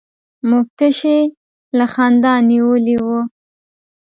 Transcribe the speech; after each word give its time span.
موږ 0.49 0.65
تشي 0.77 1.17
له 1.77 1.85
خندا 1.93 2.33
نيولي 2.49 2.95
وو. 3.05 3.19